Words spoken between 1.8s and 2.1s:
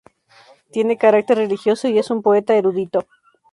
y es